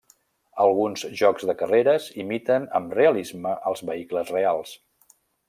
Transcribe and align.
Alguns 0.61 1.03
jocs 1.19 1.45
de 1.49 1.55
carreres 1.59 2.07
imiten 2.23 2.65
amb 2.81 2.97
realisme 3.01 3.53
els 3.73 3.85
vehicles 3.93 4.33
reals. 4.39 4.75